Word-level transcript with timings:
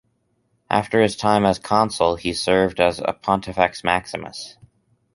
After 0.71 0.99
his 1.03 1.15
time 1.15 1.45
as 1.45 1.59
consul, 1.59 2.15
he 2.15 2.33
served 2.33 2.79
as 2.79 2.97
a 3.01 3.13
Pontifex 3.13 3.83
Maximus. 3.83 4.57